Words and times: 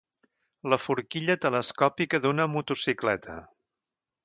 La 0.73 0.79
forquilla 0.85 1.35
telescòpica 1.43 2.21
d'una 2.25 2.49
motocicleta. 2.55 3.39